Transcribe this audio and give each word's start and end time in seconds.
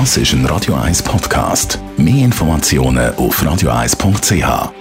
Das 0.00 0.16
ist 0.16 0.32
ein 0.32 0.44
Radio 0.46 0.74
1 0.74 1.04
Podcast. 1.04 1.78
Mehr 1.96 2.24
Informationen 2.24 3.14
auf 3.14 3.40
radio1.ch. 3.40 4.72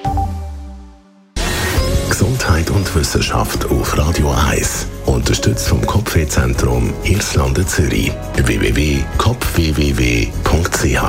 Gesundheit 2.09 2.71
und 2.71 2.95
Wissenschaft 2.95 3.69
auf 3.69 3.95
Radio 3.95 4.31
1. 4.31 4.87
Unterstützt 5.05 5.67
vom 5.67 5.85
Kopfwehzentrum 5.85 6.95
Irlande 7.03 7.63
Zürich. 7.63 8.11
www.kopfwww.ch 8.37 11.03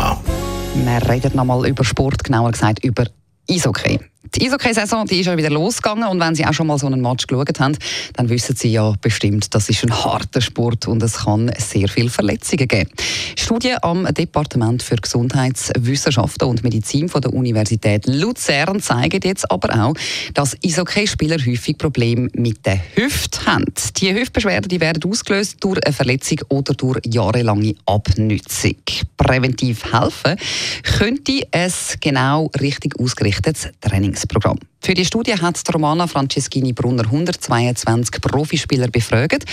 Wir 0.75 1.09
reden 1.09 1.35
nochmal 1.35 1.67
über 1.67 1.83
Sport, 1.83 2.25
genauer 2.25 2.53
gesagt 2.53 2.85
über 2.85 3.07
Eishockey. 3.49 3.99
Die 4.33 4.47
Eishockey-Saison 4.47 5.07
ist 5.07 5.27
ja 5.27 5.37
wieder 5.37 5.51
losgegangen 5.51 6.09
und 6.09 6.19
wenn 6.19 6.35
Sie 6.35 6.45
auch 6.47 6.53
schon 6.53 6.67
mal 6.67 6.79
so 6.79 6.87
einen 6.87 7.01
Match 7.01 7.27
geschaut 7.27 7.61
haben, 7.61 7.77
dann 8.15 8.29
wissen 8.31 8.57
Sie 8.57 8.73
ja 8.73 8.95
bestimmt, 9.01 9.55
das 9.55 9.69
ist 9.69 9.85
ein 9.85 9.93
harter 9.93 10.41
Sport 10.41 10.89
und 10.89 11.03
es 11.03 11.25
kann 11.25 11.53
sehr 11.59 11.89
viele 11.89 12.09
Verletzungen 12.09 12.67
geben. 12.67 12.91
Studien 13.37 13.77
am 13.83 14.05
Departement 14.13 14.83
für 14.83 14.97
Gesundheitswissenschaften 14.97 16.49
und 16.49 16.65
Medizin 16.65 17.09
von 17.09 17.21
der 17.21 17.33
Universität 17.35 18.07
Luzern 18.07 18.81
zeigen 18.81 19.21
jetzt 19.23 19.51
aber 19.51 19.73
auch, 19.85 19.95
dass 20.33 20.57
Eishockey-Spieler 20.65 21.37
häufig 21.37 21.79
Probleme 21.79 22.29
mit 22.33 22.65
der 22.67 22.81
Hüfte 22.95 23.45
haben. 23.47 23.67
Die 23.99 24.15
Hüftbeschwerden 24.15 24.69
die 24.69 24.81
werden 24.81 25.09
ausgelöst 25.09 25.59
durch 25.61 25.85
eine 25.85 25.93
Verletzung 25.93 26.39
oder 26.49 26.73
durch 26.75 27.01
jahrelange 27.07 27.75
Abnützung. 27.87 28.77
Präventiv 29.17 29.93
helfen 29.93 30.37
könnte 30.83 31.47
es 31.51 31.97
genau 32.01 32.51
richtig 32.61 32.99
ausgerichtetes 32.99 33.69
Trainingsprogramm. 34.15 34.59
Für 34.81 34.95
die 34.95 35.05
Studie 35.05 35.35
hat 35.35 35.61
Romana 35.73 36.07
Franceschini 36.07 36.73
Brunner 36.73 37.05
122 37.05 38.21
Profispieler 38.21 38.89
befragt. 38.89 39.45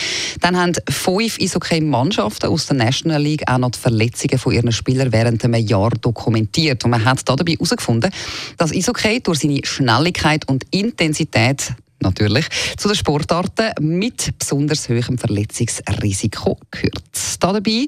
Dann 0.41 0.57
haben 0.57 0.73
fünf 0.89 1.39
Eishockey-Mannschaften 1.39 2.49
aus 2.49 2.67
der 2.67 2.77
National 2.77 3.21
League 3.21 3.43
auch 3.47 3.57
noch 3.57 3.71
die 3.71 3.79
Verletzungen 3.79 4.37
von 4.37 4.53
ihren 4.53 4.71
Spielern 4.71 5.11
während 5.11 5.43
einem 5.43 5.65
Jahr 5.65 5.91
dokumentiert. 5.91 6.83
Und 6.83 6.91
man 6.91 7.05
hat 7.05 7.27
dabei 7.27 7.53
herausgefunden, 7.53 8.11
dass 8.57 8.73
Eishockey 8.73 9.21
durch 9.21 9.39
seine 9.39 9.61
Schnelligkeit 9.63 10.47
und 10.47 10.65
Intensität 10.71 11.73
natürlich, 12.01 12.45
zu 12.77 12.87
den 12.87 12.95
Sportarten 12.95 13.71
mit 13.79 14.37
besonders 14.37 14.89
hohem 14.89 15.17
Verletzungsrisiko 15.17 16.57
gehört. 16.69 17.03
Dabei 17.39 17.87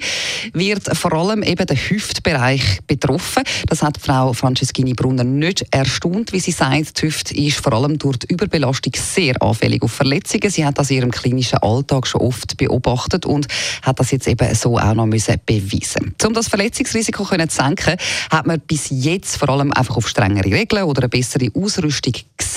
wird 0.53 0.97
vor 0.97 1.13
allem 1.13 1.43
eben 1.43 1.65
der 1.65 1.77
Hüftbereich 1.77 2.79
betroffen. 2.87 3.43
Das 3.67 3.83
hat 3.83 3.97
Frau 3.99 4.33
Franceschini 4.33 4.93
Brunner 4.93 5.23
nicht 5.23 5.65
erstaunt, 5.71 6.33
wie 6.33 6.39
sie 6.39 6.51
sagt. 6.51 7.01
Die 7.01 7.07
Hüfte 7.07 7.35
ist 7.35 7.59
vor 7.59 7.73
allem 7.73 7.97
durch 7.99 8.17
die 8.17 8.33
Überbelastung 8.33 8.93
sehr 8.95 9.39
anfällig 9.41 9.83
auf 9.83 9.91
Verletzungen. 9.91 10.49
Sie 10.49 10.65
hat 10.65 10.79
das 10.79 10.89
in 10.89 10.97
ihrem 10.97 11.11
klinischen 11.11 11.59
Alltag 11.59 12.07
schon 12.07 12.21
oft 12.21 12.57
beobachtet 12.57 13.25
und 13.25 13.47
hat 13.83 13.99
das 13.99 14.11
jetzt 14.11 14.27
eben 14.27 14.53
so 14.55 14.77
auch 14.77 14.93
noch 14.95 15.05
müssen 15.05 15.35
beweisen. 15.45 16.15
Um 16.25 16.33
das 16.33 16.47
Verletzungsrisiko 16.47 17.23
zu 17.23 17.37
senken, 17.49 17.97
hat 18.31 18.47
man 18.47 18.59
bis 18.59 18.87
jetzt 18.89 19.37
vor 19.37 19.49
allem 19.49 19.71
einfach 19.71 19.97
auf 19.97 20.07
strengere 20.07 20.51
Regeln 20.51 20.83
oder 20.83 21.03
eine 21.03 21.09
bessere 21.09 21.49
Ausrüstung 21.53 22.13
gesetzt. 22.37 22.52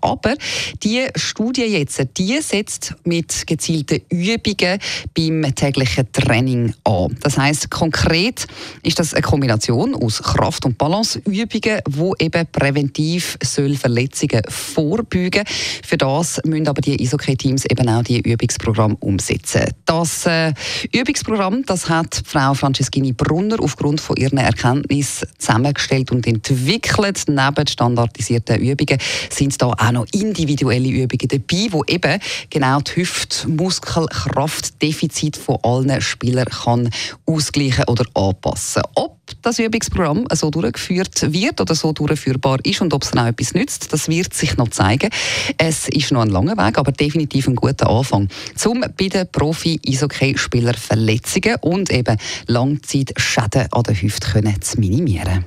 Aber 0.00 0.34
die 0.82 0.90
die 0.90 1.06
Studie 1.14 1.66
jetzt, 1.66 2.04
die 2.18 2.40
setzt 2.40 2.96
mit 3.04 3.46
gezielten 3.46 4.00
Übungen 4.08 4.80
beim 5.16 5.54
täglichen 5.54 6.10
Training 6.10 6.74
an. 6.82 7.16
Das 7.20 7.38
heißt 7.38 7.70
konkret 7.70 8.48
ist 8.82 8.98
das 8.98 9.14
eine 9.14 9.22
Kombination 9.22 9.94
aus 9.94 10.20
Kraft- 10.20 10.66
und 10.66 10.76
Balanceübungen, 10.78 11.80
wo 11.88 12.14
eben 12.18 12.44
präventiv 12.50 13.38
soll 13.40 13.76
Verletzungen 13.76 14.42
vorbeugen. 14.48 15.44
Für 15.46 15.96
das 15.96 16.40
müssen 16.44 16.66
aber 16.66 16.80
die 16.80 17.00
Eishockey-Teams 17.00 17.66
eben 17.66 17.88
auch 17.88 18.02
die 18.02 18.20
Übungsprogramm 18.20 18.96
umsetzen. 18.96 19.66
Das 19.86 20.26
äh, 20.26 20.52
Übungsprogramm, 20.92 21.64
das 21.66 21.88
hat 21.88 22.20
Frau 22.26 22.54
Franceschini 22.54 23.12
Brunner 23.12 23.58
aufgrund 23.60 24.00
von 24.00 24.16
ihren 24.16 24.38
Erkenntnissen 24.38 25.28
zusammengestellt 25.38 26.10
und 26.10 26.26
entwickelt. 26.26 27.22
Neben 27.28 27.66
standardisierten 27.68 28.58
Übungen 28.58 28.98
sind 29.40 29.60
da 29.62 29.68
auch 29.68 29.92
noch 29.92 30.06
individuelle 30.12 30.88
Übungen 30.88 31.28
dabei, 31.28 31.68
wo 31.70 31.84
eben 31.84 32.20
genau 32.50 32.80
die 32.80 32.96
Hüftmuskelkraftdefizit 32.96 35.38
von 35.38 35.56
allen 35.62 36.02
Spielern 36.02 36.44
kann 36.44 36.90
ausgleichen 37.24 37.84
oder 37.86 38.04
anpassen. 38.14 38.82
Ob 38.94 39.16
das 39.40 39.58
Übungsprogramm 39.58 40.26
so 40.34 40.50
durchgeführt 40.50 41.32
wird 41.32 41.58
oder 41.60 41.74
so 41.74 41.92
durchführbar 41.92 42.58
ist 42.64 42.82
und 42.82 42.92
ob 42.92 43.02
es 43.02 43.16
auch 43.16 43.24
etwas 43.24 43.54
nützt, 43.54 43.94
das 43.94 44.08
wird 44.08 44.34
sich 44.34 44.58
noch 44.58 44.68
zeigen. 44.68 45.08
Es 45.56 45.88
ist 45.88 46.12
noch 46.12 46.20
ein 46.20 46.28
langer 46.28 46.58
Weg, 46.58 46.76
aber 46.76 46.92
definitiv 46.92 47.48
ein 47.48 47.56
guter 47.56 47.88
Anfang, 47.88 48.28
um 48.66 48.84
bei 48.98 49.08
den 49.08 49.26
Profi-Eishockey-Spielern 49.32 50.74
Verletzungen 50.74 51.56
und 51.62 51.90
eben 51.90 52.18
Langzeitschäden 52.46 53.72
an 53.72 53.82
der 53.84 53.94
Hüfte 53.94 54.42
zu 54.60 54.78
minimieren. 54.78 55.46